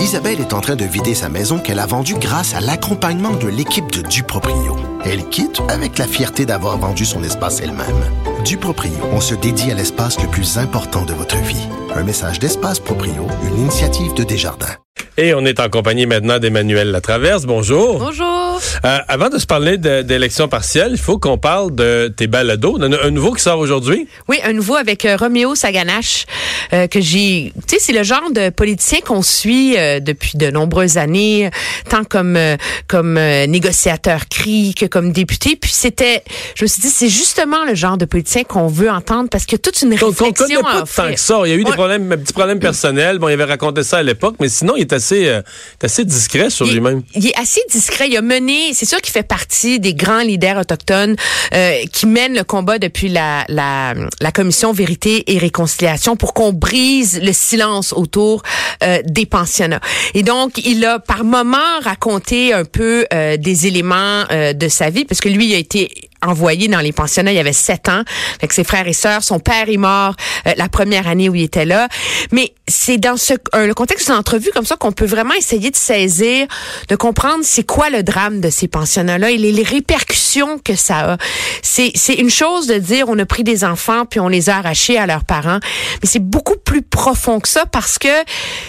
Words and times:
Isabelle 0.00 0.40
est 0.40 0.54
en 0.54 0.62
train 0.62 0.76
de 0.76 0.84
vider 0.84 1.14
sa 1.14 1.28
maison 1.28 1.58
qu'elle 1.58 1.78
a 1.78 1.84
vendue 1.84 2.14
grâce 2.14 2.54
à 2.54 2.60
l'accompagnement 2.60 3.32
de 3.32 3.48
l'équipe 3.48 3.92
de 3.92 4.00
Duproprio. 4.00 4.76
Elle 5.04 5.28
quitte 5.28 5.60
avec 5.68 5.98
la 5.98 6.06
fierté 6.06 6.46
d'avoir 6.46 6.78
vendu 6.78 7.04
son 7.04 7.22
espace 7.22 7.60
elle-même. 7.60 8.29
Duproprio, 8.44 8.92
on 9.12 9.20
se 9.20 9.34
dédie 9.34 9.70
à 9.70 9.74
l'espace 9.74 10.20
le 10.20 10.28
plus 10.28 10.58
important 10.58 11.04
de 11.04 11.12
votre 11.12 11.36
vie. 11.36 11.68
Un 11.94 12.02
message 12.04 12.38
d'Espace 12.38 12.80
Proprio, 12.80 13.26
une 13.46 13.60
initiative 13.60 14.14
de 14.14 14.24
Desjardins. 14.24 14.76
Et 15.16 15.34
on 15.34 15.44
est 15.44 15.60
en 15.60 15.68
compagnie 15.68 16.06
maintenant 16.06 16.38
d'Emmanuel 16.38 16.90
Latraverse. 16.92 17.44
Bonjour. 17.44 17.98
Bonjour. 17.98 18.60
Euh, 18.84 18.98
avant 19.08 19.28
de 19.28 19.38
se 19.38 19.44
parler 19.46 19.76
d'élections 19.76 20.48
partielles, 20.48 20.92
il 20.92 20.98
faut 20.98 21.18
qu'on 21.18 21.36
parle 21.36 21.74
de 21.74 22.12
tes 22.16 22.26
balados. 22.26 22.80
Un, 22.80 22.92
un 22.92 23.10
nouveau 23.10 23.32
qui 23.32 23.42
sort 23.42 23.58
aujourd'hui? 23.58 24.08
Oui, 24.28 24.38
un 24.44 24.52
nouveau 24.52 24.76
avec 24.76 25.04
euh, 25.04 25.16
Roméo 25.16 25.54
Saganache 25.54 26.26
euh, 26.72 26.86
que 26.86 27.00
j'ai. 27.00 27.52
Tu 27.66 27.74
sais, 27.74 27.80
c'est 27.80 27.92
le 27.92 28.02
genre 28.02 28.30
de 28.30 28.48
politicien 28.50 29.00
qu'on 29.00 29.22
suit 29.22 29.76
euh, 29.76 30.00
depuis 30.00 30.38
de 30.38 30.50
nombreuses 30.50 30.96
années, 30.96 31.50
tant 31.88 32.04
comme 32.04 32.36
euh, 32.36 32.56
comme 32.86 33.14
négociateur 33.14 34.22
CRI 34.28 34.74
que 34.74 34.86
comme 34.86 35.12
député. 35.12 35.56
Puis 35.56 35.72
c'était, 35.72 36.22
je 36.54 36.64
me 36.64 36.68
suis 36.68 36.80
dit, 36.80 36.90
c'est 36.90 37.08
justement 37.10 37.64
le 37.66 37.74
genre 37.74 37.98
de 37.98 38.04
politicien 38.04 38.29
qu'on 38.44 38.66
veut 38.68 38.90
entendre 38.90 39.28
parce 39.28 39.46
que 39.46 39.56
toute 39.56 39.80
une 39.82 39.90
réflexion. 39.90 40.24
Qu'on 40.26 40.32
connaît 40.32 40.62
pas 40.62 40.84
tant 40.84 41.10
que 41.10 41.20
ça. 41.20 41.40
Il 41.44 41.50
y 41.50 41.52
a 41.52 41.56
eu 41.56 41.64
des 41.64 41.72
problèmes, 41.72 42.08
petits 42.08 42.32
problèmes 42.32 42.60
personnels. 42.60 43.18
Bon, 43.18 43.28
il 43.28 43.32
avait 43.32 43.44
raconté 43.44 43.82
ça 43.82 43.98
à 43.98 44.02
l'époque, 44.02 44.36
mais 44.40 44.48
sinon, 44.48 44.74
il 44.76 44.82
est 44.82 44.92
assez, 44.92 45.28
euh, 45.28 45.42
assez 45.82 46.04
discret 46.04 46.50
sur 46.50 46.66
lui-même. 46.66 47.02
Il 47.14 47.26
est 47.26 47.38
assez 47.38 47.60
discret. 47.70 48.08
Il 48.08 48.16
a 48.16 48.22
mené, 48.22 48.72
c'est 48.74 48.86
sûr 48.86 49.00
qu'il 49.00 49.12
fait 49.12 49.26
partie 49.26 49.80
des 49.80 49.94
grands 49.94 50.22
leaders 50.22 50.58
autochtones 50.58 51.16
euh, 51.54 51.78
qui 51.92 52.06
mènent 52.06 52.34
le 52.34 52.44
combat 52.44 52.78
depuis 52.78 53.08
la, 53.08 53.44
la, 53.48 53.94
la 54.20 54.32
commission 54.32 54.72
Vérité 54.72 55.24
et 55.32 55.38
Réconciliation 55.38 56.16
pour 56.16 56.34
qu'on 56.34 56.52
brise 56.52 57.20
le 57.22 57.32
silence 57.32 57.92
autour 57.92 58.42
euh, 58.82 58.98
des 59.04 59.26
pensionnats. 59.26 59.80
Et 60.14 60.22
donc, 60.22 60.58
il 60.64 60.84
a 60.84 60.98
par 60.98 61.24
moments 61.24 61.58
raconté 61.82 62.52
un 62.52 62.64
peu 62.64 63.06
euh, 63.12 63.36
des 63.36 63.66
éléments 63.66 64.24
euh, 64.30 64.52
de 64.52 64.68
sa 64.68 64.90
vie, 64.90 65.04
parce 65.04 65.20
que 65.20 65.28
lui, 65.28 65.46
il 65.46 65.54
a 65.54 65.58
été 65.58 66.09
envoyé 66.24 66.68
dans 66.68 66.80
les 66.80 66.92
pensionnats, 66.92 67.32
il 67.32 67.38
avait 67.38 67.52
sept 67.52 67.88
ans, 67.88 68.02
avec 68.38 68.52
ses 68.52 68.64
frères 68.64 68.86
et 68.86 68.92
sœurs. 68.92 69.22
Son 69.22 69.38
père 69.38 69.68
est 69.68 69.76
mort 69.76 70.14
euh, 70.46 70.52
la 70.56 70.68
première 70.68 71.08
année 71.08 71.28
où 71.28 71.34
il 71.34 71.42
était 71.42 71.64
là. 71.64 71.88
Mais 72.32 72.54
c'est 72.68 72.98
dans 72.98 73.16
ce 73.16 73.34
euh, 73.54 73.66
le 73.66 73.74
contexte 73.74 74.06
d'une 74.06 74.16
entrevue 74.16 74.50
comme 74.52 74.64
ça 74.64 74.76
qu'on 74.76 74.92
peut 74.92 75.06
vraiment 75.06 75.34
essayer 75.34 75.70
de 75.70 75.76
saisir, 75.76 76.46
de 76.88 76.96
comprendre 76.96 77.40
c'est 77.42 77.64
quoi 77.64 77.90
le 77.90 78.02
drame 78.02 78.40
de 78.40 78.50
ces 78.50 78.68
pensionnats-là 78.68 79.30
et 79.30 79.36
les, 79.36 79.52
les, 79.52 79.62
répercussions 79.62 80.58
que 80.58 80.74
ça 80.74 81.12
a. 81.12 81.16
C'est, 81.62 81.92
c'est 81.94 82.14
une 82.14 82.30
chose 82.30 82.66
de 82.66 82.78
dire 82.78 83.06
on 83.08 83.18
a 83.18 83.26
pris 83.26 83.44
des 83.44 83.64
enfants 83.64 84.04
puis 84.04 84.20
on 84.20 84.28
les 84.28 84.50
a 84.50 84.58
arrachés 84.58 84.98
à 84.98 85.06
leurs 85.06 85.24
parents, 85.24 85.60
mais 86.02 86.08
c'est 86.08 86.22
beaucoup 86.22 86.56
plus 86.56 86.82
profond 86.82 87.40
que 87.40 87.48
ça 87.48 87.66
parce 87.66 87.98
que 87.98 88.08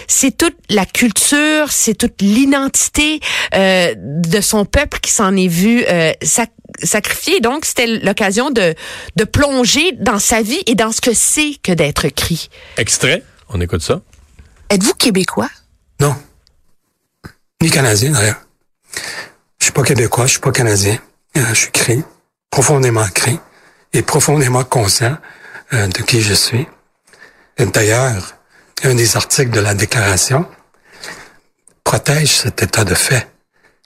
c'est 0.06 0.36
toute 0.36 0.56
la 0.68 0.86
culture, 0.86 1.70
c'est 1.70 1.94
toute 1.94 2.20
l'identité 2.20 3.20
euh, 3.54 3.94
de 3.96 4.40
son 4.40 4.64
peuple 4.64 4.98
qui 5.00 5.10
s'en 5.10 5.36
est 5.36 5.48
vu 5.48 5.84
euh, 5.88 6.12
sacrifié. 6.82 7.40
Donc, 7.42 7.64
c'était 7.64 7.88
l'occasion 7.88 8.50
de, 8.50 8.74
de 9.16 9.24
plonger 9.24 9.92
dans 9.98 10.20
sa 10.20 10.42
vie 10.42 10.62
et 10.66 10.76
dans 10.76 10.92
ce 10.92 11.00
que 11.00 11.12
c'est 11.12 11.56
que 11.62 11.72
d'être 11.72 12.08
cri. 12.08 12.48
Extrait, 12.76 13.24
on 13.48 13.60
écoute 13.60 13.82
ça. 13.82 14.00
Êtes-vous 14.70 14.94
québécois? 14.94 15.50
Non. 16.00 16.14
Ni 17.60 17.68
canadien, 17.68 18.12
d'ailleurs. 18.12 18.40
Je 19.58 19.64
suis 19.64 19.72
pas 19.72 19.82
québécois, 19.82 20.26
je 20.26 20.32
suis 20.32 20.40
pas 20.40 20.52
canadien. 20.52 20.98
Euh, 21.36 21.48
je 21.48 21.54
suis 21.54 21.72
cri, 21.72 22.02
profondément 22.50 23.06
cri, 23.08 23.38
et 23.92 24.02
profondément 24.02 24.64
conscient 24.64 25.18
euh, 25.72 25.88
de 25.88 26.02
qui 26.02 26.20
je 26.20 26.34
suis. 26.34 26.66
Et 27.58 27.66
d'ailleurs, 27.66 28.36
un 28.84 28.94
des 28.94 29.16
articles 29.16 29.50
de 29.50 29.60
la 29.60 29.74
déclaration 29.74 30.46
protège 31.82 32.28
cet 32.28 32.62
état 32.62 32.84
de 32.84 32.94
fait. 32.94 33.31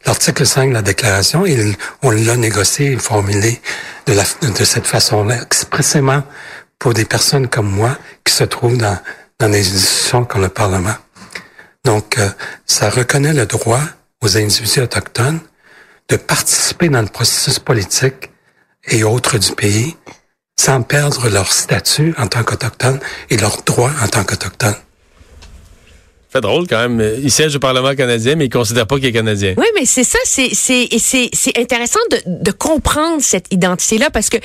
L'article 0.06 0.46
5 0.46 0.68
de 0.68 0.74
la 0.74 0.82
déclaration, 0.82 1.44
il, 1.46 1.74
on 2.02 2.10
l'a 2.10 2.36
négocié 2.36 2.92
et 2.92 2.96
formulé 2.96 3.60
de, 4.06 4.12
la, 4.12 4.22
de 4.22 4.64
cette 4.64 4.86
façon-là, 4.86 5.42
expressément 5.42 6.22
pour 6.78 6.94
des 6.94 7.04
personnes 7.04 7.48
comme 7.48 7.68
moi 7.68 7.98
qui 8.24 8.32
se 8.32 8.44
trouvent 8.44 8.78
dans, 8.78 8.98
dans 9.40 9.48
des 9.48 9.60
institutions 9.60 10.24
comme 10.24 10.42
le 10.42 10.48
Parlement. 10.48 10.94
Donc, 11.84 12.18
euh, 12.18 12.28
ça 12.66 12.88
reconnaît 12.88 13.32
le 13.32 13.46
droit 13.46 13.80
aux 14.22 14.36
individus 14.36 14.80
autochtones 14.80 15.40
de 16.08 16.16
participer 16.16 16.88
dans 16.88 17.02
le 17.02 17.08
processus 17.08 17.58
politique 17.58 18.30
et 18.88 19.02
autres 19.02 19.38
du 19.38 19.52
pays 19.52 19.96
sans 20.58 20.82
perdre 20.82 21.28
leur 21.28 21.52
statut 21.52 22.14
en 22.16 22.28
tant 22.28 22.44
qu'autochtone 22.44 23.00
et 23.30 23.36
leurs 23.36 23.62
droits 23.62 23.92
en 24.02 24.06
tant 24.06 24.22
qu'autochtone 24.22 24.76
fait 26.36 26.40
drôle 26.40 26.66
quand 26.66 26.88
même. 26.88 27.18
Il 27.22 27.30
siège 27.30 27.56
au 27.56 27.58
Parlement 27.58 27.94
canadien, 27.94 28.34
mais 28.36 28.46
il 28.46 28.50
considère 28.50 28.86
pas 28.86 28.96
qu'il 28.96 29.06
est 29.06 29.12
canadien. 29.12 29.54
Oui, 29.56 29.66
mais 29.74 29.86
c'est 29.86 30.04
ça, 30.04 30.18
c'est 30.24 30.54
c'est 30.54 30.88
c'est 30.98 31.30
c'est 31.32 31.58
intéressant 31.58 32.00
de, 32.10 32.20
de 32.26 32.50
comprendre 32.50 33.20
cette 33.20 33.52
identité-là 33.52 34.10
parce 34.10 34.28
que 34.28 34.36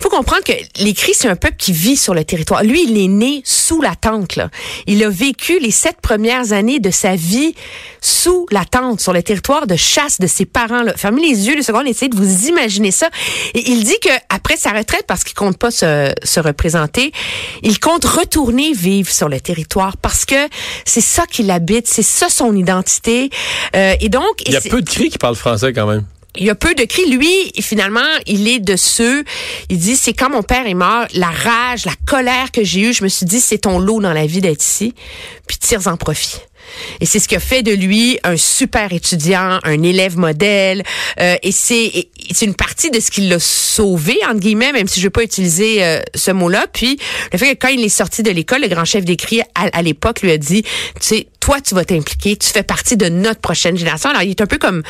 faut 0.00 0.08
comprendre 0.08 0.42
que 0.44 0.52
les 0.82 0.94
Cris, 0.94 1.12
c'est 1.14 1.28
un 1.28 1.36
peuple 1.36 1.56
qui 1.58 1.72
vit 1.72 1.96
sur 1.96 2.14
le 2.14 2.24
territoire. 2.24 2.62
Lui, 2.62 2.84
il 2.84 2.98
est 2.98 3.08
né 3.08 3.42
sous 3.44 3.80
la 3.80 3.94
tente. 3.94 4.36
Là. 4.36 4.50
Il 4.86 5.02
a 5.04 5.10
vécu 5.10 5.58
les 5.58 5.70
sept 5.70 6.00
premières 6.00 6.52
années 6.52 6.80
de 6.80 6.90
sa 6.90 7.14
vie 7.14 7.54
sous 8.00 8.46
la 8.50 8.64
tente, 8.64 9.00
sur 9.00 9.12
le 9.12 9.22
territoire 9.22 9.66
de 9.66 9.76
chasse 9.76 10.18
de 10.20 10.26
ses 10.26 10.44
parents. 10.44 10.82
Là. 10.82 10.94
Fermez 10.96 11.22
les 11.22 11.48
yeux 11.48 11.56
deux 11.56 11.62
secondes, 11.62 11.86
essayez 11.86 12.08
de 12.08 12.16
vous 12.16 12.46
imaginer 12.46 12.90
ça. 12.90 13.08
Et 13.54 13.70
il 13.70 13.84
dit 13.84 13.98
que 14.02 14.10
après 14.28 14.56
sa 14.56 14.70
retraite, 14.70 15.04
parce 15.06 15.24
qu'il 15.24 15.34
compte 15.34 15.58
pas 15.58 15.70
se, 15.70 16.12
se 16.22 16.40
représenter, 16.40 17.12
il 17.62 17.78
compte 17.78 18.04
retourner 18.04 18.72
vivre 18.72 19.10
sur 19.10 19.28
le 19.28 19.40
territoire 19.40 19.96
parce 19.96 20.24
que 20.24 20.48
c'est 20.84 21.00
ça 21.00 21.24
qu'il 21.30 21.50
habite, 21.50 21.86
c'est 21.86 22.02
ça 22.02 22.28
son 22.28 22.54
identité. 22.56 23.30
Euh, 23.76 23.94
et 24.00 24.08
donc, 24.08 24.42
il 24.46 24.52
y 24.52 24.56
a 24.56 24.60
peu 24.60 24.82
de 24.82 24.88
cris 24.88 25.10
qui 25.10 25.18
parlent 25.18 25.36
français 25.36 25.72
quand 25.72 25.86
même. 25.86 26.04
Il 26.36 26.46
y 26.46 26.50
a 26.50 26.54
peu 26.54 26.74
de 26.74 26.84
cris. 26.84 27.10
Lui, 27.10 27.52
finalement, 27.60 28.00
il 28.26 28.46
est 28.46 28.60
de 28.60 28.76
ceux. 28.76 29.24
Il 29.70 29.78
dit, 29.78 29.96
c'est 29.96 30.12
quand 30.12 30.30
mon 30.30 30.42
père 30.42 30.66
est 30.66 30.74
mort, 30.74 31.06
la 31.14 31.30
rage, 31.30 31.84
la 31.84 31.94
colère 32.06 32.52
que 32.52 32.62
j'ai 32.62 32.80
eue, 32.80 32.92
je 32.92 33.02
me 33.02 33.08
suis 33.08 33.26
dit, 33.26 33.40
c'est 33.40 33.58
ton 33.58 33.78
lot 33.78 34.00
dans 34.00 34.12
la 34.12 34.26
vie 34.26 34.40
d'être 34.40 34.62
ici, 34.62 34.94
puis 35.46 35.58
tire 35.58 35.86
en 35.86 35.96
profit. 35.96 36.38
Et 37.00 37.06
c'est 37.06 37.18
ce 37.18 37.28
qui 37.28 37.36
a 37.36 37.40
fait 37.40 37.62
de 37.62 37.72
lui 37.72 38.18
un 38.24 38.36
super 38.36 38.92
étudiant, 38.92 39.58
un 39.62 39.82
élève 39.82 40.16
modèle. 40.18 40.82
Euh, 41.20 41.36
et 41.42 41.52
c'est 41.52 42.08
c'est 42.32 42.46
une 42.46 42.54
partie 42.54 42.90
de 42.90 43.00
ce 43.00 43.10
qui 43.10 43.22
l'a 43.22 43.38
sauvé 43.38 44.18
entre 44.28 44.40
guillemets, 44.40 44.72
même 44.72 44.88
si 44.88 45.00
je 45.00 45.06
veux 45.06 45.10
pas 45.10 45.22
utiliser 45.22 45.84
euh, 45.84 46.00
ce 46.14 46.30
mot-là. 46.30 46.66
Puis 46.72 46.98
le 47.32 47.38
fait 47.38 47.54
que 47.56 47.66
quand 47.66 47.72
il 47.72 47.84
est 47.84 47.88
sorti 47.88 48.22
de 48.22 48.30
l'école, 48.30 48.62
le 48.62 48.68
grand 48.68 48.84
chef 48.84 49.04
d'écrit 49.04 49.40
à, 49.54 49.68
à 49.72 49.82
l'époque 49.82 50.22
lui 50.22 50.30
a 50.30 50.38
dit, 50.38 50.62
tu 50.62 50.68
sais, 51.00 51.26
toi 51.40 51.60
tu 51.60 51.74
vas 51.74 51.84
t'impliquer, 51.84 52.36
tu 52.36 52.48
fais 52.48 52.62
partie 52.62 52.96
de 52.96 53.08
notre 53.08 53.40
prochaine 53.40 53.76
génération. 53.76 54.10
Alors 54.10 54.22
il 54.22 54.30
est 54.30 54.40
un 54.40 54.46
peu 54.46 54.58
comme, 54.58 54.82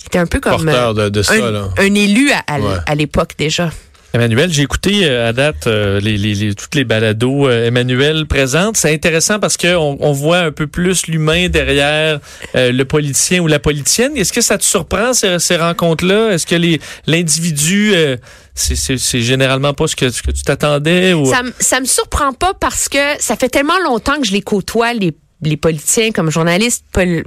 il 0.00 0.06
était 0.06 0.18
un 0.18 0.26
peu 0.26 0.40
comme 0.40 0.64
Porteur 0.64 0.94
de, 0.94 1.08
de 1.08 1.22
ça, 1.22 1.34
un, 1.34 1.50
là. 1.50 1.68
un 1.78 1.94
élu 1.94 2.30
à, 2.32 2.42
à, 2.46 2.60
ouais. 2.60 2.76
à 2.86 2.94
l'époque 2.94 3.32
déjà. 3.38 3.70
Emmanuel, 4.14 4.52
j'ai 4.52 4.62
écouté 4.62 5.06
euh, 5.06 5.30
à 5.30 5.32
date 5.32 5.66
euh, 5.66 5.98
les, 6.00 6.18
les, 6.18 6.34
les, 6.34 6.54
toutes 6.54 6.74
les 6.74 6.84
balados 6.84 7.48
euh, 7.48 7.66
Emmanuel 7.66 8.26
présente. 8.26 8.76
C'est 8.76 8.92
intéressant 8.92 9.38
parce 9.40 9.56
qu'on 9.56 9.96
on 10.00 10.12
voit 10.12 10.40
un 10.40 10.52
peu 10.52 10.66
plus 10.66 11.06
l'humain 11.06 11.48
derrière 11.48 12.20
euh, 12.54 12.72
le 12.72 12.84
politicien 12.84 13.40
ou 13.40 13.46
la 13.46 13.58
politicienne. 13.58 14.16
Est-ce 14.16 14.32
que 14.32 14.42
ça 14.42 14.58
te 14.58 14.64
surprend 14.64 15.14
ces, 15.14 15.38
ces 15.38 15.56
rencontres-là? 15.56 16.32
Est-ce 16.32 16.46
que 16.46 16.56
les 16.56 16.78
l'individu 17.06 17.92
euh, 17.94 18.16
c'est 18.54 19.22
généralement 19.22 19.72
pas 19.72 19.86
ce 19.86 19.96
que, 19.96 20.10
ce 20.10 20.22
que 20.22 20.30
tu 20.30 20.42
t'attendais 20.42 21.14
ou... 21.14 21.24
Ça, 21.24 21.40
ça 21.58 21.80
me 21.80 21.86
surprend 21.86 22.34
pas 22.34 22.52
parce 22.52 22.90
que 22.90 22.98
ça 23.18 23.34
fait 23.36 23.48
tellement 23.48 23.78
longtemps 23.82 24.20
que 24.20 24.26
je 24.26 24.32
les 24.32 24.42
côtoie 24.42 24.92
les, 24.92 25.16
les 25.40 25.56
politiciens 25.56 26.12
comme 26.12 26.30
journalistes 26.30 26.84
pol 26.92 27.24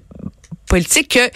politiques 0.67 1.13
que 1.13 1.29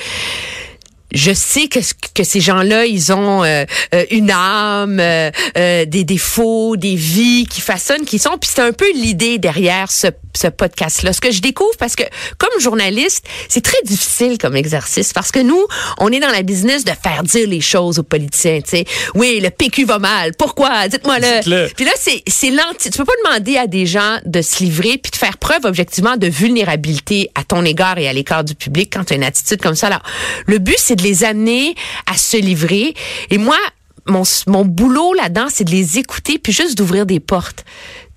je 1.13 1.33
sais 1.33 1.67
que, 1.67 1.79
que 2.13 2.23
ces 2.23 2.39
gens-là, 2.39 2.85
ils 2.85 3.11
ont 3.11 3.43
euh, 3.43 3.65
une 4.11 4.31
âme, 4.31 4.99
euh, 4.99 5.31
euh, 5.57 5.85
des 5.85 6.03
défauts, 6.03 6.75
des 6.75 6.95
vies 6.95 7.45
qui 7.47 7.61
façonnent, 7.61 8.05
qui 8.05 8.19
sont. 8.19 8.37
Puis 8.39 8.49
c'est 8.53 8.61
un 8.61 8.73
peu 8.73 8.91
l'idée 8.93 9.37
derrière 9.37 9.91
ce, 9.91 10.07
ce 10.35 10.47
podcast-là. 10.47 11.13
Ce 11.13 11.21
que 11.21 11.31
je 11.31 11.41
découvre, 11.41 11.75
parce 11.79 11.95
que 11.95 12.03
comme 12.37 12.59
journaliste, 12.59 13.25
c'est 13.47 13.63
très 13.63 13.81
difficile 13.83 14.37
comme 14.37 14.55
exercice, 14.55 15.13
parce 15.13 15.31
que 15.31 15.39
nous, 15.39 15.65
on 15.97 16.11
est 16.11 16.19
dans 16.19 16.29
la 16.29 16.43
business 16.43 16.85
de 16.85 16.91
faire 16.91 17.23
dire 17.23 17.47
les 17.47 17.61
choses 17.61 17.99
aux 17.99 18.03
politiciens. 18.03 18.61
Tu 18.61 18.69
sais, 18.69 18.85
oui, 19.15 19.39
le 19.41 19.49
PQ 19.49 19.85
va 19.85 19.99
mal. 19.99 20.33
Pourquoi? 20.37 20.87
Dites-moi 20.87 21.19
le. 21.19 21.67
Puis 21.75 21.85
là, 21.85 21.91
c'est 21.99 22.21
c'est 22.27 22.51
lenti. 22.51 22.89
Tu 22.89 22.97
peux 22.97 23.05
pas 23.05 23.13
demander 23.25 23.57
à 23.57 23.67
des 23.67 23.85
gens 23.85 24.17
de 24.25 24.41
se 24.41 24.63
livrer 24.63 24.97
puis 24.97 25.11
de 25.11 25.15
faire 25.15 25.37
preuve 25.37 25.65
objectivement 25.65 26.17
de 26.17 26.27
vulnérabilité 26.27 27.29
à 27.35 27.43
ton 27.43 27.65
égard 27.65 27.97
et 27.97 28.07
à 28.07 28.13
l'égard 28.13 28.43
du 28.43 28.55
public 28.55 28.91
quand 28.93 29.05
tu 29.05 29.13
as 29.13 29.15
une 29.15 29.23
attitude 29.23 29.61
comme 29.61 29.75
ça. 29.75 29.87
Alors, 29.87 30.03
le 30.45 30.59
but, 30.59 30.75
c'est 30.77 30.98
de 30.99 31.03
les 31.03 31.23
amener 31.23 31.75
à 32.05 32.17
se 32.17 32.37
livrer. 32.37 32.93
Et 33.29 33.37
moi, 33.37 33.57
mon, 34.05 34.23
mon 34.47 34.65
boulot 34.65 35.13
là-dedans, 35.13 35.47
c'est 35.49 35.63
de 35.63 35.71
les 35.71 35.97
écouter 35.97 36.39
puis 36.39 36.53
juste 36.53 36.77
d'ouvrir 36.77 37.05
des 37.05 37.19
portes 37.19 37.65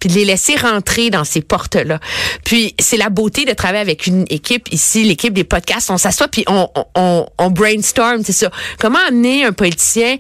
puis 0.01 0.09
de 0.09 0.15
les 0.17 0.25
laisser 0.25 0.57
rentrer 0.57 1.11
dans 1.11 1.23
ces 1.23 1.43
portes-là. 1.43 2.01
Puis 2.45 2.75
c'est 2.81 2.97
la 2.97 3.09
beauté 3.09 3.45
de 3.45 3.53
travailler 3.53 3.83
avec 3.83 4.09
une 4.09 4.25
équipe 4.31 4.69
ici, 4.73 5.05
l'équipe 5.05 5.33
des 5.33 5.45
podcasts. 5.45 5.91
On 5.91 5.97
s'assoit 5.97 6.27
puis 6.27 6.45
on, 6.49 6.69
on, 6.97 7.27
on 7.39 7.51
brainstorm, 7.51 8.23
c'est 8.25 8.33
ça. 8.33 8.51
Comment 8.81 8.99
amener 9.07 9.45
un 9.45 9.53
politicien 9.53 10.17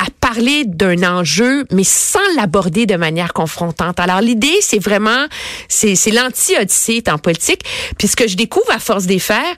à 0.00 0.08
parler 0.20 0.64
d'un 0.64 1.02
enjeu, 1.02 1.64
mais 1.70 1.84
sans 1.84 2.18
l'aborder 2.36 2.86
de 2.86 2.96
manière 2.96 3.32
confrontante. 3.32 4.00
Alors 4.00 4.20
l'idée, 4.20 4.58
c'est 4.60 4.78
vraiment, 4.78 5.26
c'est, 5.68 5.94
l'anti-odyssée 6.10 7.02
en 7.10 7.18
politique. 7.18 7.62
Puis 7.98 8.08
ce 8.08 8.16
que 8.16 8.26
je 8.26 8.36
découvre 8.36 8.70
à 8.70 8.78
force 8.78 9.06
d'y 9.06 9.20
faire, 9.20 9.54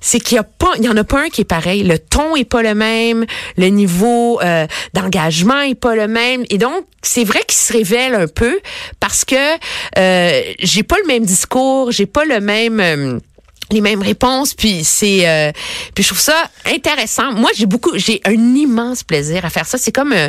c'est 0.00 0.18
qu'il 0.18 0.36
y 0.36 0.38
a 0.38 0.42
pas, 0.42 0.72
il 0.78 0.84
y 0.84 0.88
en 0.88 0.96
a 0.96 1.04
pas 1.04 1.22
un 1.22 1.28
qui 1.28 1.42
est 1.42 1.44
pareil. 1.44 1.84
Le 1.84 1.98
ton 1.98 2.34
est 2.34 2.44
pas 2.44 2.62
le 2.62 2.74
même, 2.74 3.24
le 3.56 3.68
niveau 3.68 4.40
euh, 4.42 4.66
d'engagement 4.94 5.60
est 5.60 5.74
pas 5.76 5.94
le 5.94 6.08
même, 6.08 6.44
et 6.50 6.58
donc 6.58 6.84
c'est 7.02 7.24
vrai 7.24 7.40
qu'il 7.46 7.58
se 7.58 7.72
révèle 7.72 8.14
un 8.14 8.26
peu 8.26 8.58
parce 8.98 9.24
que 9.24 9.34
euh, 9.98 10.42
j'ai 10.58 10.82
pas 10.82 10.96
le 11.02 11.06
même 11.06 11.24
discours, 11.24 11.92
j'ai 11.92 12.06
pas 12.06 12.24
le 12.24 12.40
même 12.40 12.80
euh, 12.80 13.18
les 13.70 13.80
mêmes 13.80 14.02
réponses 14.02 14.54
puis 14.54 14.84
c'est 14.84 15.28
euh, 15.28 15.52
puis 15.94 16.04
je 16.04 16.08
trouve 16.08 16.20
ça 16.20 16.50
intéressant 16.66 17.32
moi 17.32 17.50
j'ai 17.56 17.66
beaucoup 17.66 17.96
j'ai 17.96 18.20
un 18.24 18.54
immense 18.54 19.02
plaisir 19.02 19.44
à 19.44 19.50
faire 19.50 19.66
ça 19.66 19.78
c'est 19.78 19.92
comme 19.92 20.12
euh, 20.12 20.28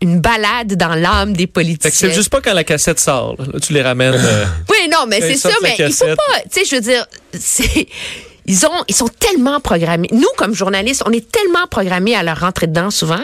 une 0.00 0.20
balade 0.20 0.74
dans 0.74 0.94
l'âme 0.94 1.34
des 1.34 1.46
politiciens. 1.46 1.90
c'est 1.90 2.14
juste 2.14 2.30
pas 2.30 2.40
quand 2.40 2.54
la 2.54 2.64
cassette 2.64 3.00
sort. 3.00 3.34
Là, 3.38 3.58
tu 3.60 3.72
les 3.72 3.82
ramènes. 3.82 4.14
Euh, 4.14 4.44
oui, 4.70 4.88
non, 4.88 5.06
mais 5.08 5.20
c'est 5.20 5.36
ça, 5.36 5.50
mais 5.60 5.74
il 5.76 5.92
faut 5.92 6.06
pas. 6.06 6.40
Tu 6.44 6.60
sais, 6.60 6.64
je 6.64 6.76
veux 6.76 6.80
dire, 6.80 7.04
c'est 7.36 7.88
ils 8.48 8.66
ont, 8.66 8.84
ils 8.88 8.94
sont 8.94 9.08
tellement 9.08 9.60
programmés. 9.60 10.08
Nous, 10.10 10.26
comme 10.36 10.54
journalistes, 10.54 11.02
on 11.06 11.12
est 11.12 11.30
tellement 11.30 11.66
programmés 11.70 12.16
à 12.16 12.22
leur 12.22 12.40
rentrer 12.40 12.66
dedans 12.66 12.90
souvent 12.90 13.20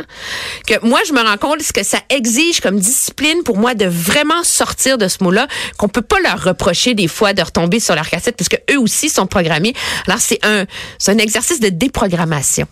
que 0.67 0.75
moi, 0.87 1.01
je 1.09 1.13
me 1.13 1.21
rends 1.21 1.39
compte 1.39 1.63
ce 1.63 1.73
que 1.73 1.83
ça 1.83 1.99
exige 2.11 2.61
comme 2.61 2.79
discipline 2.79 3.43
pour 3.43 3.57
moi 3.57 3.75
de 3.75 3.87
vraiment 3.87 4.45
sortir 4.45 4.99
de 4.99 5.09
ce 5.09 5.25
mot-là, 5.25 5.49
qu'on 5.79 5.89
peut 5.89 6.03
pas 6.03 6.21
leur 6.21 6.43
reprocher 6.43 6.95
des 6.95 7.09
fois 7.09 7.33
de 7.33 7.43
retomber 7.43 7.81
sur 7.81 7.95
leur 7.95 8.09
cassette 8.09 8.37
parce 8.37 8.49
que 8.49 8.57
eux 8.73 8.79
aussi 8.79 9.09
sont 9.09 9.27
programmés. 9.27 9.75
Alors 10.07 10.21
c'est 10.21 10.45
un, 10.45 10.67
c'est 10.99 11.13
un 11.13 11.19
exercice 11.19 11.59
de 11.59 11.69
déprogrammation. 11.69 12.67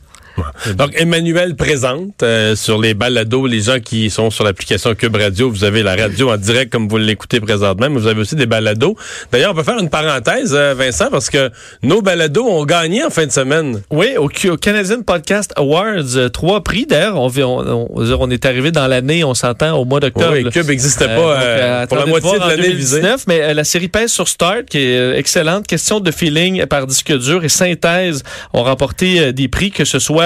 Donc, 0.77 0.93
Emmanuel 0.95 1.57
présente 1.57 2.23
euh, 2.23 2.55
sur 2.57 2.81
les 2.81 2.95
balados, 2.95 3.47
les 3.47 3.61
gens 3.61 3.81
qui 3.81 4.11
sont 4.11 4.31
sur 4.31 4.45
l'application 4.45 4.95
Cube 4.95 5.17
Radio, 5.17 5.51
vous 5.51 5.65
avez 5.65 5.83
la 5.83 5.97
radio 5.97 6.31
en 6.31 6.37
direct 6.37 6.73
comme 6.73 6.89
vous 6.89 6.99
l'écoutez 6.99 7.41
présentement, 7.41 7.89
mais 7.91 8.01
vous 8.01 8.07
avez 8.07 8.21
aussi 8.21 8.37
des 8.37 8.47
balados. 8.47 8.97
D'ailleurs, 9.31 9.53
on 9.53 9.55
peut 9.55 9.63
faire 9.63 9.79
une 9.79 9.91
parenthèse, 9.91 10.55
euh, 10.55 10.75
Vincent, 10.77 11.11
parce 11.11 11.31
que 11.31 11.51
nos 11.83 12.01
balados 12.01 12.47
ont 12.47 12.65
gagné 12.65 13.05
en 13.05 13.11
fin 13.11 13.27
de 13.27 13.33
semaine. 13.33 13.83
Oui, 13.91 14.17
au, 14.17 14.29
Canadian 14.57 15.03
Podcast 15.03 15.53
Awards, 15.57 16.17
euh, 16.17 16.29
trois 16.29 16.63
prix. 16.63 16.87
D'ailleurs, 16.87 17.17
on, 17.17 17.31
on, 17.39 17.89
on, 17.95 18.31
est 18.31 18.47
arrivé 18.47 18.71
dans 18.71 18.87
l'année, 18.87 19.25
on 19.25 19.35
s'entend, 19.35 19.77
au 19.77 19.85
mois 19.85 20.01
d'octobre. 20.01 20.33
Oui, 20.33 20.49
Cube 20.51 20.69
n'existait 20.69 21.09
pas 21.09 21.87
pour 21.87 21.99
la 21.99 22.07
moitié 22.07 22.39
de, 22.39 22.49
l'année 22.49 22.73
visée. 22.73 23.03
Mais 23.27 23.53
la 23.53 23.65
série 23.65 23.89
pèse 23.89 24.13
sur 24.13 24.29
Start, 24.29 24.67
qui 24.67 24.79
est 24.79 25.19
excellente. 25.19 25.67
Question 25.67 26.01
de 26.01 26.11
feeling 26.11 26.67
par 26.67 26.87
disque 26.87 27.17
dur 27.19 27.45
et 27.45 27.49
synthèse 27.49 28.23
ont 28.53 28.63
remporté 28.63 29.33
des 29.33 29.49
prix, 29.49 29.71
que 29.71 29.85
ce 29.85 29.99
soit 29.99 30.22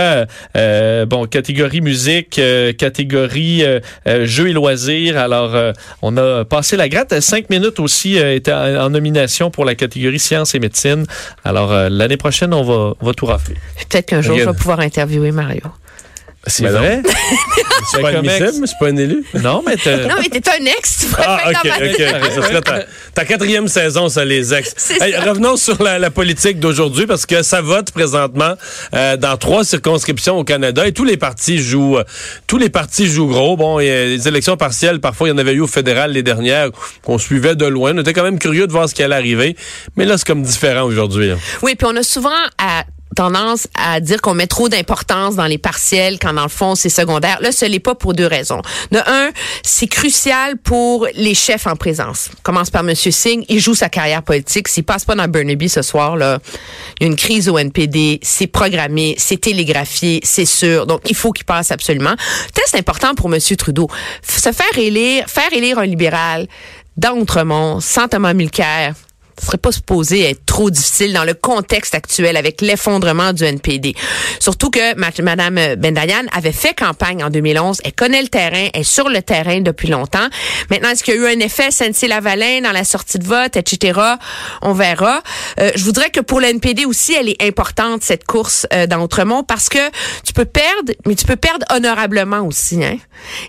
euh, 0.57 1.07
bon 1.07 1.27
catégorie 1.27 1.81
musique, 1.81 2.39
euh, 2.39 2.73
catégorie 2.73 3.65
euh, 3.65 3.81
jeux 4.25 4.49
et 4.49 4.53
loisirs. 4.53 5.19
Alors 5.19 5.57
on 6.03 6.17
a 6.17 6.45
passé 6.45 6.77
la 6.77 6.89
gratte. 6.89 7.21
Cinq 7.21 7.51
minutes 7.51 7.81
aussi 7.81 8.17
était 8.17 8.53
en, 8.53 8.91
nomination 8.91 9.51
pour 9.51 9.65
la 9.65 9.75
catégorie 9.75 10.19
sciences 10.19 10.55
et 10.55 10.59
médecine. 10.59 11.05
Alors 11.45 11.73
l'année 11.91 12.17
prochaine 12.17 12.55
on 12.55 12.63
va 12.63 12.95
on 13.01 13.07
va 13.07 13.15
tout 13.15 13.27
rafler. 13.27 13.57
Peut-être 13.89 14.07
qu'un 14.07 14.23
jour 14.23 14.39
je 14.39 14.45
vais 14.45 14.53
pouvoir 14.53 14.81
interviewer 14.81 15.33
Mario. 15.33 15.63
C'est 16.49 16.63
ben 16.63 16.73
vrai? 16.73 17.03
c'est 17.91 18.01
pas 18.01 18.11
admissible, 18.11 18.67
c'est 18.69 18.79
pas 18.79 18.89
un 18.89 18.97
élu. 18.97 19.25
Non, 19.35 19.63
mais 19.67 19.77
t'es... 19.77 20.07
Non, 20.07 20.15
mais 20.21 20.29
t'es 20.29 20.49
un 20.49 20.65
ex, 20.65 20.99
tu 21.01 21.07
Ah, 21.19 21.41
OK, 21.49 21.71
OK. 21.83 22.03
Ça 22.35 22.43
serait 22.43 22.87
ta, 23.15 23.25
quatrième 23.25 23.67
saison, 23.67 24.09
ça, 24.09 24.25
les 24.25 24.55
ex. 24.55 24.75
Hey, 25.01 25.17
revenons 25.17 25.57
sur 25.57 25.83
la, 25.83 25.99
la 25.99 26.11
politique 26.11 26.61
d'aujourd'hui, 26.61 27.07
parce 27.07 27.27
que 27.27 27.43
ça 27.43 27.61
vote 27.61 27.91
présentement 27.91 28.55
euh, 28.95 29.17
dans 29.17 29.37
trois 29.37 29.65
circonscriptions 29.65 30.39
au 30.39 30.45
Canada 30.45 30.87
et 30.87 30.93
tous 30.93 31.05
les 31.05 31.17
partis 31.17 31.59
jouent 31.59 31.99
euh, 31.99 32.05
tous 32.47 32.59
les 32.59 32.71
partis 32.71 33.07
jouent 33.07 33.29
gros. 33.29 33.57
Bon, 33.57 33.81
il 33.81 33.87
y 33.87 33.91
a 33.91 34.05
les 34.05 34.29
élections 34.29 34.57
partielles, 34.57 35.01
parfois, 35.01 35.29
il 35.29 35.33
y 35.33 35.35
en 35.35 35.39
avait 35.39 35.53
eu 35.53 35.61
au 35.61 35.67
fédéral 35.67 36.13
les 36.13 36.23
dernières 36.23 36.71
qu'on 37.03 37.19
suivait 37.19 37.57
de 37.57 37.67
loin. 37.67 37.93
On 37.95 38.01
était 38.01 38.13
quand 38.13 38.23
même 38.23 38.39
curieux 38.39 38.67
de 38.67 38.73
voir 38.73 38.89
ce 38.89 38.95
qui 38.95 39.03
allait 39.03 39.17
arriver. 39.17 39.57
Mais 39.97 40.05
là, 40.05 40.17
c'est 40.17 40.27
comme 40.27 40.43
différent 40.43 40.85
aujourd'hui. 40.85 41.31
Hein. 41.33 41.39
Oui, 41.63 41.75
puis 41.75 41.89
on 41.91 41.97
a 41.97 42.03
souvent 42.03 42.31
à 42.59 42.85
tendance 43.15 43.69
à 43.75 44.01
dire 44.01 44.21
qu'on 44.21 44.35
met 44.35 44.47
trop 44.47 44.69
d'importance 44.69 45.37
dans 45.37 45.47
les 45.47 45.59
partiels 45.59 46.19
quand 46.19 46.33
dans 46.33 46.43
le 46.43 46.49
fond 46.49 46.75
c'est 46.75 46.89
secondaire. 46.89 47.39
Là, 47.41 47.53
ce 47.53 47.65
n'est 47.65 47.81
pas 47.81 47.95
pour 47.95 48.15
deux 48.15 48.27
raisons. 48.27 48.61
De 48.91 48.99
un, 48.99 49.31
c'est 49.63 49.87
crucial 49.87 50.57
pour 50.59 51.07
les 51.15 51.35
chefs 51.35 51.67
en 51.67 51.77
présence. 51.77 52.31
commence 52.43 52.71
par 52.71 52.83
Monsieur 52.83 53.11
Singh, 53.11 53.45
il 53.49 53.61
joue 53.61 53.75
sa 53.75 53.89
carrière 53.89 54.23
politique. 54.23 54.69
S'il 54.69 54.85
passe 54.85 55.05
pas 55.05 55.15
dans 55.15 55.29
Burnaby 55.29 55.69
ce 55.69 55.83
soir 55.83 56.17
il 56.17 56.21
y 56.21 57.05
a 57.05 57.07
une 57.07 57.17
crise 57.17 57.49
au 57.49 57.59
NPD, 57.59 58.21
c'est 58.23 58.47
programmé, 58.47 59.15
c'est 59.19 59.41
télégraphié, 59.41 60.21
c'est 60.23 60.45
sûr. 60.45 60.87
Donc 60.87 61.01
il 61.09 61.17
faut 61.17 61.33
qu'il 61.33 61.45
passe 61.45 61.71
absolument. 61.71 62.15
Test 62.55 62.75
important 62.75 63.15
pour 63.15 63.29
Monsieur 63.29 63.57
Trudeau, 63.57 63.89
se 64.27 64.53
faire 64.53 64.79
élire, 64.79 65.27
faire 65.29 65.53
élire 65.53 65.79
un 65.79 65.87
libéral 65.87 66.47
d'Outremont, 66.97 67.81
sans 67.81 68.09
Thomas 68.09 68.33
Mulcair, 68.33 68.95
ce 69.41 69.47
serait 69.47 69.59
pas 69.59 69.73
supposé 69.73 70.31
être 70.31 70.45
trop 70.47 70.71
difficile 70.71 71.13
dans 71.13 71.25
le 71.25 71.35
contexte 71.35 71.95
actuel 71.95 72.37
avec 72.37 72.61
l'effondrement 72.61 73.33
du 73.33 73.45
NPD. 73.45 73.95
Surtout 74.41 74.71
que 74.71 74.95
Mme 74.97 75.77
Bendayan 75.77 76.25
avait 76.33 76.53
fait 76.53 76.75
campagne 76.75 77.23
en 77.23 77.31
2011. 77.31 77.81
Elle 77.85 77.93
connaît 77.93 78.23
le 78.23 78.29
terrain, 78.29 78.69
elle 78.73 78.81
est 78.81 78.85
sur 78.85 79.09
le 79.09 79.21
terrain 79.23 79.61
depuis 79.61 79.89
longtemps. 79.89 80.27
Maintenant, 80.71 80.91
est-ce 80.91 81.05
qu'il 81.05 81.15
y 81.15 81.19
a 81.19 81.21
eu 81.21 81.27
un 81.27 81.41
effet 81.41 81.71
Sentier-Lavalin 81.71 82.63
dans 82.63 82.73
la 82.73 82.85
sortie 82.85 83.19
de 83.19 83.27
vote, 83.27 83.57
etc.? 83.57 84.01
On 84.63 84.73
verra. 84.73 85.23
Euh, 85.61 85.71
je 85.75 85.85
voudrais 85.85 86.11
que 86.11 86.21
pour 86.21 86.41
le 86.41 86.47
NPD 86.47 86.85
aussi, 86.85 87.15
elle 87.15 87.29
est 87.29 87.43
importante, 87.43 88.03
cette 88.03 88.25
course 88.25 88.67
euh, 88.73 88.87
dans 88.87 89.03
Outremont, 89.03 89.43
parce 89.43 89.69
que 89.69 89.79
tu 90.25 90.33
peux 90.33 90.45
perdre, 90.45 90.93
mais 91.07 91.15
tu 91.15 91.27
peux 91.27 91.37
perdre 91.37 91.67
honorablement 91.75 92.41
aussi. 92.41 92.83
Hein? 92.85 92.97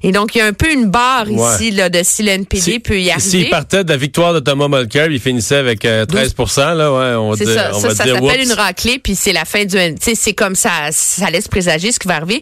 Et 0.04 0.12
donc, 0.12 0.36
il 0.36 0.40
y 0.40 0.42
a 0.42 0.46
un 0.46 0.54
peu 0.54 0.72
une 0.72 0.86
barre 0.86 1.30
ici 1.30 1.72
là, 1.72 1.90
de 1.90 2.02
si 2.04 2.24
le 2.24 2.32
NPD 2.32 2.80
peut 2.80 3.00
y 3.00 3.12
arriver. 3.12 3.30
S'il 3.30 3.50
partait 3.50 3.84
de 3.84 3.90
la 3.90 3.98
victoire 3.98 4.34
de 4.34 4.40
Thomas 4.40 4.68
Mulcair, 4.68 5.12
il 5.12 5.20
finissait 5.20 5.56
avec 5.56 5.77
13 5.80 6.08
euh, 6.10 6.74
là, 6.76 6.92
ouais, 6.94 7.16
on 7.16 7.32
va 7.32 7.36
dire, 7.36 7.54
ça, 7.54 7.74
ça, 7.74 7.90
ça 7.90 8.06
s'appelle 8.06 8.42
une 8.42 8.54
raclée, 8.54 9.00
puis 9.00 9.16
c'est 9.16 9.34
la 9.34 9.46
fin 9.46 9.66
du, 9.66 9.78
c'est 10.00 10.34
comme 10.34 10.56
ça, 10.56 10.72
ça 10.92 11.30
laisse 11.30 11.48
présager 11.48 11.92
ce 11.92 12.00
qui 12.00 12.08
va 12.08 12.16
arriver. 12.16 12.42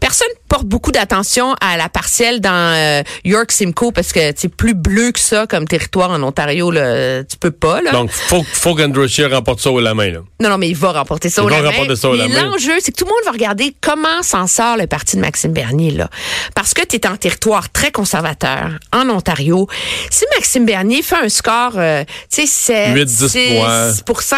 Personne 0.00 0.28
porte 0.48 0.66
beaucoup 0.66 0.92
d'attention 0.92 1.54
à 1.60 1.76
la 1.76 1.88
partielle 1.88 2.40
dans 2.40 2.74
euh, 2.74 3.02
York 3.24 3.50
Simcoe 3.52 3.92
parce 3.92 4.12
que 4.12 4.20
c'est 4.36 4.48
plus 4.48 4.74
bleu 4.74 5.12
que 5.12 5.20
ça 5.20 5.46
comme 5.46 5.66
territoire 5.66 6.10
en 6.10 6.22
Ontario, 6.22 6.70
là, 6.70 7.24
tu 7.24 7.36
peux 7.36 7.50
pas. 7.50 7.82
Là. 7.82 7.92
Donc 7.92 8.10
faut 8.10 8.44
faut 8.44 8.74
qu'Andrew 8.74 9.06
Scheer 9.08 9.30
remporte 9.30 9.60
ça 9.60 9.70
au 9.70 9.80
la 9.80 9.94
main. 9.94 10.10
Là. 10.10 10.20
Non, 10.40 10.50
non, 10.50 10.58
mais 10.58 10.68
il 10.68 10.76
va 10.76 10.92
remporter 10.92 11.28
ça 11.28 11.42
il 11.42 11.46
au 11.46 11.48
va 11.48 11.60
la 11.60 11.70
remporter 11.70 11.96
Ça 11.96 12.08
au 12.08 12.14
la 12.14 12.28
main. 12.28 12.50
L'enjeu, 12.50 12.74
c'est 12.80 12.92
que 12.92 12.96
tout 12.96 13.04
le 13.04 13.10
monde 13.10 13.24
va 13.24 13.32
regarder 13.32 13.74
comment 13.80 14.22
s'en 14.22 14.46
sort 14.46 14.76
le 14.76 14.86
parti 14.86 15.16
de 15.16 15.20
Maxime 15.20 15.52
Bernier 15.52 15.90
là, 15.90 16.08
parce 16.54 16.74
que 16.74 16.84
tu 16.84 16.96
es 16.96 17.06
en 17.06 17.16
territoire 17.16 17.70
très 17.70 17.90
conservateur 17.90 18.70
en 18.92 19.08
Ontario. 19.10 19.68
Si 20.10 20.24
Maxime 20.34 20.66
Bernier 20.66 21.02
fait 21.02 21.16
un 21.16 21.28
score, 21.28 21.72
euh, 21.76 22.04
tu 22.32 22.46
sais, 22.46 22.46
8, 22.94 23.04
10 23.04 23.36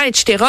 etc. 0.07 0.45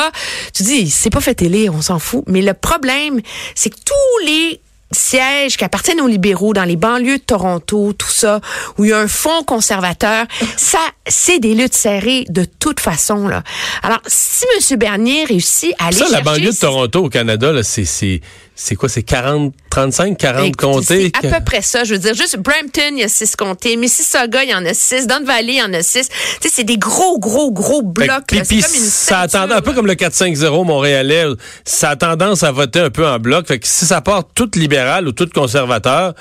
Tu 0.54 0.64
dis, 0.64 0.90
c'est 0.90 1.10
pas 1.10 1.22
fait 1.22 1.36
télé, 1.36 1.70
on 1.70 1.82
s'en 1.82 2.00
fout. 2.00 2.24
Mais 2.28 2.42
le 2.42 2.54
problème, 2.54 3.22
c'est 3.56 3.70
que 3.70 3.78
tous 3.86 4.26
les 4.26 4.62
sièges 4.92 5.58
qui 5.58 5.64
appartiennent 5.64 6.02
aux 6.02 6.08
libéraux 6.08 6.54
dans 6.54 6.64
les 6.64 6.76
banlieues 6.76 7.20
de 7.20 7.24
Toronto, 7.24 7.94
tout 7.94 8.10
ça, 8.10 8.40
où 8.78 8.86
il 8.86 8.90
y 8.90 8.94
a 8.94 8.98
un 8.98 9.08
fonds 9.08 9.44
conservateur, 9.44 10.26
ça, 10.58 10.80
c'est 11.08 11.40
des 11.40 11.54
luttes 11.54 11.76
serrées 11.76 12.26
de 12.30 12.46
toute 12.46 12.80
façon. 12.80 13.28
Là. 13.28 13.44
Alors, 13.84 14.02
si 14.08 14.46
M. 14.56 14.80
Bernier 14.80 15.26
réussit 15.26 15.74
à 15.80 15.88
aller 15.88 15.98
Ça, 15.98 16.10
la 16.10 16.22
banlieue 16.22 16.52
de 16.52 16.58
Toronto 16.58 17.06
au 17.06 17.10
Canada, 17.10 17.52
là, 17.52 17.64
c'est 17.64 18.22
c'est 18.62 18.76
quoi, 18.76 18.90
c'est 18.90 19.04
40, 19.04 19.54
35, 19.70 20.18
40 20.18 20.56
comtés? 20.58 21.12
C'est 21.16 21.28
à 21.28 21.38
peu 21.40 21.46
près 21.46 21.62
ça. 21.62 21.86
Je 21.86 21.94
veux 21.94 21.98
dire, 22.00 22.14
juste 22.14 22.38
Brampton, 22.38 22.92
il 22.92 23.00
y 23.00 23.04
a 23.04 23.08
6 23.08 23.38
comtés. 23.38 23.78
Mississauga, 23.78 24.44
il 24.44 24.50
y 24.50 24.54
en 24.54 24.66
a 24.66 24.74
6. 24.74 25.08
Don 25.08 25.24
Valley, 25.24 25.54
il 25.54 25.60
y 25.60 25.64
en 25.64 25.74
a 25.74 25.82
6. 25.82 26.10
Tu 26.10 26.16
sais, 26.42 26.50
c'est 26.54 26.64
des 26.66 26.78
gros, 26.78 27.20
gros, 27.20 27.54
gros 27.54 27.82
blocs. 27.82 28.26
Puis, 28.28 28.42
puis 28.42 28.62
ça 28.62 29.22
a 29.22 29.28
tendance, 29.30 29.58
un 29.58 29.62
peu 29.62 29.72
comme 29.72 29.88
le 29.88 29.94
4-5-0 29.94 30.66
montréalais, 30.66 31.24
ça 31.64 31.92
a 31.92 31.96
tendance 31.96 32.44
à 32.44 32.52
voter 32.52 32.82
un 32.82 32.90
peu 32.90 33.08
en 33.08 33.18
bloc. 33.18 33.48
Fait 33.48 33.60
que 33.60 33.68
si 33.68 33.86
ça 33.86 34.02
part 34.02 34.26
toute 34.36 34.58
libérale 34.58 35.08
ou 35.08 35.14
toute 35.14 35.32
conservateur, 35.32 36.14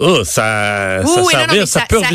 oh, 0.00 0.24
ça, 0.24 1.00
ça, 1.04 1.22
ça, 1.22 1.66
ça, 1.66 1.80
peut 1.88 2.00
ça 2.00 2.08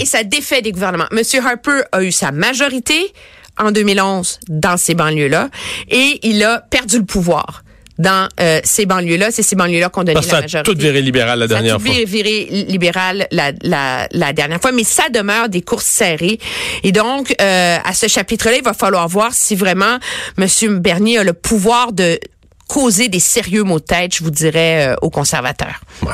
et 0.00 0.06
ça 0.06 0.24
défait 0.24 0.62
des 0.62 0.72
gouvernements. 0.72 1.08
Monsieur 1.12 1.46
Harper 1.46 1.82
a 1.92 2.02
eu 2.02 2.12
sa 2.12 2.32
majorité 2.32 3.12
en 3.58 3.72
2011 3.72 4.40
dans 4.48 4.78
ces 4.78 4.94
banlieues-là 4.94 5.50
et 5.90 6.18
il 6.22 6.42
a 6.44 6.60
perdu 6.70 6.96
le 6.96 7.04
pouvoir 7.04 7.62
dans 7.98 8.28
euh, 8.40 8.60
ces 8.64 8.86
banlieues-là. 8.86 9.30
C'est 9.30 9.42
ces 9.42 9.56
banlieues-là 9.56 9.88
qu'on 9.88 10.04
donnait 10.04 10.14
la 10.14 10.20
majorité. 10.20 10.48
Ça 10.48 10.58
a 10.60 10.62
tout 10.62 10.76
viré 10.76 11.02
libéral 11.02 11.38
la 11.38 11.46
dernière 11.46 11.80
fois. 11.80 11.92
Ça 11.92 11.98
a 11.98 12.02
tout 12.02 12.08
viré 12.10 12.46
libéral 12.68 13.26
la, 13.30 13.52
la, 13.62 14.08
la, 14.12 14.32
dernière 14.32 14.60
fois, 14.60 14.72
mais 14.72 14.84
ça 14.84 15.08
demeure 15.08 15.48
des 15.48 15.62
courses 15.62 15.86
serrées. 15.86 16.38
Et 16.84 16.92
donc, 16.92 17.34
euh, 17.40 17.78
à 17.82 17.92
ce 17.94 18.06
chapitre-là, 18.06 18.56
il 18.56 18.64
va 18.64 18.74
falloir 18.74 19.08
voir 19.08 19.32
si 19.32 19.56
vraiment 19.56 19.98
M. 20.38 20.78
Bernier 20.78 21.18
a 21.18 21.24
le 21.24 21.32
pouvoir 21.32 21.92
de 21.92 22.18
causé 22.68 23.08
des 23.08 23.18
sérieux 23.18 23.64
maux 23.64 23.80
de 23.80 23.84
tête, 23.84 24.14
je 24.14 24.22
vous 24.22 24.30
dirais, 24.30 24.88
euh, 24.88 24.94
aux 25.02 25.10
conservateurs. 25.10 25.80
Ouais. 26.02 26.12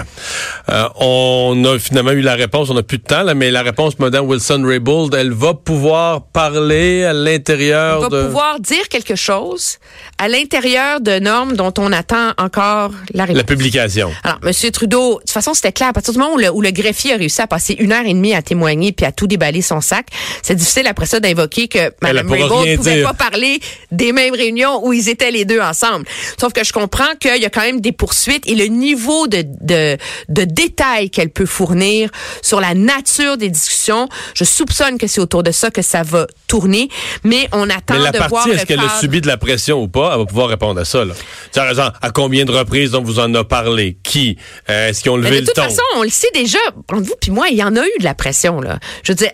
Euh, 0.71 0.89
on 1.01 1.63
a 1.65 1.79
finalement 1.79 2.13
eu 2.13 2.21
la 2.21 2.35
réponse, 2.35 2.71
on 2.71 2.75
n'a 2.75 2.83
plus 2.83 2.99
de 2.99 3.03
temps, 3.03 3.23
là, 3.25 3.35
mais 3.35 3.51
la 3.51 3.63
réponse, 3.63 3.99
Mme 3.99 4.27
Wilson-Raybould, 4.27 5.15
elle 5.15 5.33
va 5.33 5.55
pouvoir 5.55 6.23
parler 6.23 7.05
à 7.05 7.13
l'intérieur 7.13 8.05
Elle 8.05 8.11
de... 8.11 8.17
va 8.17 8.25
pouvoir 8.27 8.61
dire 8.61 8.89
quelque 8.89 9.17
chose 9.17 9.79
à 10.19 10.29
l'intérieur 10.29 11.01
de 11.01 11.19
normes 11.19 11.57
dont 11.57 11.75
on 11.79 11.93
attend 11.93 12.33
encore 12.39 12.93
la 13.13 13.25
réponse. 13.25 13.37
La 13.39 13.45
publication. 13.45 14.11
Alors, 14.23 14.39
M. 14.45 14.71
Trudeau, 14.71 15.15
de 15.15 15.19
toute 15.21 15.31
façon, 15.31 15.55
c'était 15.55 15.73
clair. 15.73 15.89
À 15.89 15.93
partir 15.93 16.13
du 16.13 16.19
moment 16.21 16.35
où 16.35 16.39
le, 16.39 16.51
où 16.51 16.61
le 16.63 16.71
greffier 16.71 17.15
a 17.15 17.17
réussi 17.17 17.43
à 17.43 17.49
passer 17.49 17.75
une 17.79 17.93
heure 17.93 18.07
et 18.07 18.15
demie 18.15 18.35
à 18.35 18.43
témoigner 18.43 18.93
puis 18.93 19.05
à 19.05 19.13
tout 19.13 19.27
déballer 19.27 19.61
son 19.61 19.81
sac, 19.81 20.07
c'est 20.43 20.55
difficile 20.55 20.87
après 20.87 21.07
ça 21.07 21.19
d'invoquer 21.19 21.67
que 21.67 21.93
Mme 22.01 22.31
Raybould 22.31 22.53
rien 22.63 22.77
pouvait 22.77 22.95
dire. 22.97 23.09
pas 23.09 23.15
parler 23.15 23.61
des 23.91 24.13
mêmes 24.13 24.35
réunions 24.35 24.87
où 24.87 24.93
ils 24.93 25.09
étaient 25.09 25.33
les 25.33 25.45
deux 25.45 25.61
ensemble. 25.61 26.07
Sauf 26.45 26.53
que 26.53 26.63
je 26.63 26.75
comprends 26.75 27.15
qu'il 27.19 27.41
y 27.41 27.47
a 27.47 27.49
quand 27.49 27.63
même 27.63 27.81
des 27.81 27.93
poursuites 27.93 28.47
et 28.47 28.55
le 28.55 28.67
niveau 28.67 29.27
de, 29.29 29.47
de, 29.63 29.97
de 30.29 30.45
détails 30.45 31.09
qu'elle 31.09 31.31
peut 31.31 31.47
fournir 31.47 32.11
sur 32.43 32.61
la 32.61 32.75
nature 32.75 33.39
des 33.39 33.49
discussions, 33.49 34.11
je 34.35 34.45
soupçonne 34.45 34.99
que 34.99 35.07
c'est 35.07 35.23
autour 35.23 35.43
de 35.43 35.53
ça 35.53 35.71
que 35.71 35.81
ça 35.81 36.03
va 36.03 36.27
tourner, 36.47 36.91
mais 37.23 37.49
on 37.53 37.71
attend 37.71 37.95
Mais 37.95 38.01
la 38.01 38.11
de 38.11 38.19
voir 38.19 38.29
partie, 38.29 38.51
le 38.51 38.57
est-ce 38.57 38.67
qu'elle 38.67 38.81
a 38.81 39.01
subi 39.01 39.23
de 39.23 39.27
la 39.27 39.39
pression 39.39 39.81
ou 39.83 39.89
pas? 39.89 40.11
Elle 40.13 40.19
va 40.19 40.27
pouvoir 40.27 40.49
répondre 40.49 40.79
à 40.79 40.85
ça. 40.85 41.03
Là. 41.03 41.15
Tu 41.51 41.59
as 41.59 41.65
raison. 41.65 41.91
À 42.03 42.11
combien 42.11 42.45
de 42.45 42.53
reprises 42.53 42.95
on 42.95 43.03
vous 43.03 43.21
en 43.21 43.35
a 43.35 43.43
parlé? 43.43 43.97
Qui? 44.03 44.37
Euh, 44.69 44.91
est-ce 44.91 45.01
qu'ils 45.01 45.13
ont 45.13 45.17
Mais 45.17 45.31
levé 45.31 45.37
de 45.37 45.41
le 45.41 45.47
toute 45.47 45.55
ton? 45.55 45.63
façon, 45.63 45.81
on 45.97 46.03
le 46.03 46.11
sait 46.11 46.29
déjà, 46.35 46.59
entre 46.77 47.01
vous 47.01 47.15
puis 47.19 47.31
moi, 47.31 47.47
il 47.51 47.57
y 47.57 47.65
en 47.65 47.75
a 47.75 47.81
eu 47.87 47.99
de 48.01 48.05
la 48.05 48.15
pression. 48.15 48.61
Là. 48.61 48.79
Je 49.03 49.13
veux 49.13 49.17
dire, 49.17 49.33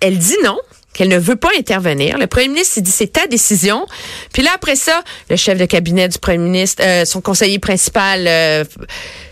elle 0.00 0.16
dit 0.16 0.36
non 0.42 0.56
qu'elle 0.98 1.08
ne 1.08 1.18
veut 1.18 1.36
pas 1.36 1.50
intervenir. 1.56 2.18
Le 2.18 2.26
premier 2.26 2.48
ministre 2.48 2.74
s'est 2.74 2.80
dit 2.80 2.90
c'est 2.90 3.12
ta 3.12 3.28
décision. 3.28 3.86
Puis 4.32 4.42
là 4.42 4.50
après 4.52 4.74
ça, 4.74 5.04
le 5.30 5.36
chef 5.36 5.56
de 5.56 5.64
cabinet 5.64 6.08
du 6.08 6.18
premier 6.18 6.38
ministre, 6.38 6.82
euh, 6.84 7.04
son 7.04 7.20
conseiller 7.20 7.60
principal 7.60 8.24
euh, 8.26 8.64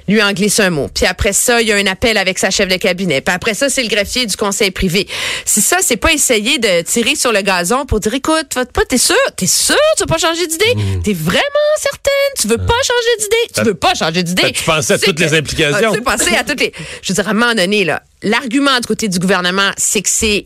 lui 0.06 0.22
en 0.22 0.32
glisse 0.32 0.60
un 0.60 0.70
mot. 0.70 0.88
Puis 0.94 1.06
après 1.06 1.32
ça, 1.32 1.60
il 1.60 1.66
y 1.66 1.72
a 1.72 1.76
un 1.76 1.86
appel 1.86 2.18
avec 2.18 2.38
sa 2.38 2.50
chef 2.50 2.68
de 2.68 2.76
cabinet. 2.76 3.20
Puis 3.20 3.34
après 3.34 3.54
ça, 3.54 3.68
c'est 3.68 3.82
le 3.82 3.88
greffier 3.88 4.26
du 4.26 4.36
conseil 4.36 4.70
privé. 4.70 5.08
Si 5.44 5.60
ça, 5.60 5.78
c'est 5.82 5.96
pas 5.96 6.12
essayer 6.12 6.60
de 6.60 6.82
tirer 6.82 7.16
sur 7.16 7.32
le 7.32 7.40
gazon 7.40 7.84
pour 7.84 7.98
dire 7.98 8.14
écoute, 8.14 8.54
pas, 8.54 8.84
t'es 8.88 8.96
sûr, 8.96 9.16
t'es 9.36 9.48
sûr, 9.48 9.74
tu 9.96 10.02
veux 10.02 10.06
pas 10.06 10.18
changer 10.18 10.46
d'idée, 10.46 10.76
t'es 11.02 11.14
vraiment 11.14 11.42
certaine, 11.78 12.32
tu 12.40 12.46
veux 12.46 12.58
pas 12.58 12.74
changer 12.74 13.16
d'idée, 13.18 13.52
tu 13.56 13.62
veux 13.62 13.74
pas 13.74 13.94
changer 13.94 14.22
d'idée. 14.22 14.52
Tu 14.52 14.62
pensais 14.62 14.94
à 14.94 14.98
toutes 15.00 15.18
les 15.18 15.34
implications. 15.34 15.90
Ah, 15.92 15.96
tu 15.96 16.02
pensais 16.02 16.36
à 16.36 16.44
toutes 16.44 16.60
les. 16.60 16.72
Je 17.02 17.12
veux 17.12 17.14
dire, 17.16 17.26
à 17.26 17.32
un 17.32 17.34
moment 17.34 17.54
donné, 17.54 17.82
là, 17.82 18.04
l'argument 18.22 18.78
du 18.78 18.86
côté 18.86 19.08
du 19.08 19.18
gouvernement, 19.18 19.72
c'est 19.76 20.02
que 20.02 20.08
c'est 20.08 20.44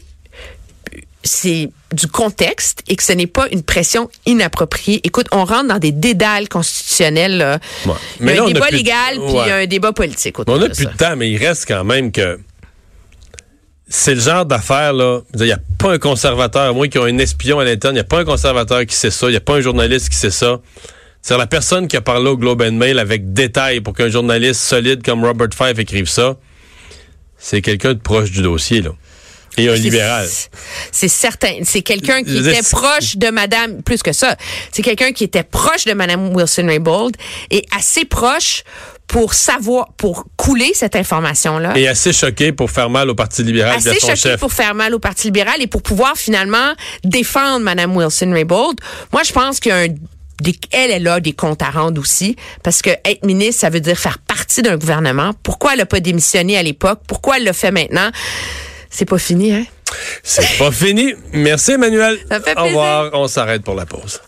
c'est 1.23 1.69
du 1.93 2.07
contexte 2.07 2.83
et 2.89 2.97
que 2.97 3.03
ce 3.03 3.12
n'est 3.12 3.27
pas 3.27 3.47
une 3.50 3.62
pression 3.62 4.09
inappropriée. 4.27 5.00
Écoute, 5.05 5.27
on 5.33 5.45
rentre 5.45 5.69
dans 5.69 5.79
des 5.79 5.93
dédales 5.93 6.49
constitutionnels. 6.49 7.37
Là. 7.37 7.59
Ouais. 7.87 7.93
Il 8.21 8.27
y 8.27 8.31
a 8.31 8.35
là, 8.37 8.43
un 8.43 8.47
débat 8.47 8.61
plus 8.67 8.71
de- 8.71 8.77
légal, 8.77 9.15
puis 9.17 9.25
il 9.29 9.35
y 9.35 9.39
a 9.39 9.45
Ouais. 9.45 9.62
un 9.65 9.67
débat 9.67 9.93
politique 9.93 10.39
On 10.39 10.45
a 10.62 10.69
de 10.69 10.75
plus 10.75 10.87
de 10.87 10.91
temps, 10.93 11.17
mais 11.17 11.31
il 11.31 11.37
reste 11.37 11.67
quand 11.69 11.85
même 11.85 12.11
que 12.12 12.39
c'est 13.89 14.15
le 14.15 14.21
genre 14.21 14.47
d'affaire 14.47 14.93
là. 14.93 15.21
Il 15.35 15.43
n'y 15.43 15.53
a 15.53 15.59
pas 15.79 15.93
un 15.93 15.99
conservateur, 15.99 16.62
à 16.71 16.73
moins 16.73 16.89
qu'ils 16.89 17.00
ont 17.00 17.05
un 17.05 17.19
espion 17.19 17.59
à 17.59 17.65
l'interne, 17.65 17.95
il 17.95 17.97
n'y 17.97 18.00
a 18.00 18.05
pas 18.05 18.21
un 18.21 18.25
conservateur 18.25 18.87
qui 18.87 18.95
sait 18.95 19.11
ça, 19.11 19.27
il 19.27 19.31
n'y 19.33 19.37
a 19.37 19.41
pas 19.41 19.57
un 19.57 19.61
journaliste 19.61 20.09
qui 20.11 20.17
sait 20.17 20.31
ça. 20.31 20.61
C'est 21.23 21.37
la 21.37 21.47
personne 21.47 21.87
qui 21.89 21.97
a 21.99 22.00
parlé 22.00 22.31
au 22.31 22.37
Globe 22.39 22.62
and 22.62 22.73
Mail 22.73 22.99
avec 22.99 23.33
détail 23.35 23.81
pour 23.83 23.93
qu'un 23.95 24.09
journaliste 24.09 24.61
solide 24.62 25.03
comme 25.05 25.23
Robert 25.25 25.49
Fife 25.53 25.79
écrive 25.79 26.09
ça. 26.09 26.37
C'est 27.37 27.61
quelqu'un 27.62 27.95
de 27.95 27.99
proche 27.99 28.31
du 28.31 28.43
dossier 28.43 28.81
là. 28.81 28.91
Et 29.57 29.69
un 29.69 29.75
libéral. 29.75 30.28
C'est 30.92 31.09
certain. 31.09 31.59
C'est 31.64 31.83
quelqu'un 31.83 32.23
qui 32.23 32.38
était 32.38 32.62
proche 32.62 33.16
de 33.16 33.28
Madame, 33.30 33.83
plus 33.83 34.02
que 34.02 34.12
ça. 34.12 34.37
C'est 34.73 34.83
quelqu'un 34.83 35.12
qui 35.12 35.25
était 35.25 35.42
proche 35.42 35.85
de 35.85 35.92
Madame 35.92 36.35
Wilson-Raybould 36.35 37.16
et 37.50 37.66
assez 37.76 38.04
proche 38.04 38.62
pour 39.07 39.35
savoir, 39.35 39.88
pour 39.97 40.26
couler 40.37 40.71
cette 40.73 40.95
information-là. 40.95 41.76
Et 41.76 41.88
assez 41.88 42.12
choqué 42.12 42.52
pour 42.52 42.71
faire 42.71 42.88
mal 42.88 43.11
au 43.11 43.14
Parti 43.16 43.42
libéral 43.42 43.76
assez 43.76 43.99
son 43.99 44.07
choqué 44.09 44.16
chef. 44.21 44.40
pour 44.40 44.52
faire 44.52 44.73
mal 44.75 44.95
au 44.95 45.00
Parti 45.00 45.26
libéral 45.26 45.61
et 45.61 45.66
pour 45.66 45.83
pouvoir 45.83 46.16
finalement 46.16 46.75
défendre 47.02 47.64
Mme 47.64 47.97
Wilson-Raybould. 47.97 48.78
Moi, 49.12 49.23
je 49.25 49.33
pense 49.33 49.59
qu'il 49.59 49.71
y 49.71 49.75
a 49.75 49.78
un 49.78 49.88
des- 50.42 50.59
elle, 50.71 50.90
elle 50.92 51.09
a 51.09 51.21
des 51.21 51.33
comptes 51.33 51.61
à 51.61 51.71
rendre 51.71 52.00
aussi, 52.00 52.35
parce 52.62 52.80
que 52.83 52.90
être 53.04 53.25
ministre, 53.26 53.61
ça 53.62 53.69
veut 53.69 53.80
dire 53.80 53.99
faire 53.99 54.19
partie 54.21 54.62
d'un 54.62 54.76
gouvernement. 54.78 55.33
Pourquoi 55.42 55.73
elle 55.73 55.80
n'a 55.80 55.87
pas 55.87 56.00
démissionné 56.00 56.57
à 56.57 56.62
l'époque? 56.62 57.00
Pourquoi 57.07 57.37
elle 57.38 57.45
le 57.45 57.52
fait 57.52 57.73
maintenant? 57.73 58.11
C'est 58.90 59.04
pas 59.06 59.18
fini, 59.18 59.52
hein? 59.52 59.64
C'est 60.23 60.59
pas 60.59 60.70
fini. 60.70 61.14
Merci 61.32 61.73
Emmanuel. 61.73 62.18
Ça 62.28 62.40
fait 62.40 62.59
Au 62.59 62.64
revoir. 62.64 63.11
On 63.14 63.28
s'arrête 63.28 63.62
pour 63.62 63.75
la 63.75 63.87
pause. 63.87 64.20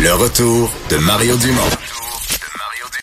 Le 0.00 0.12
retour 0.14 0.70
de 0.90 0.96
Mario 0.96 1.36
Dumont. 1.36 1.70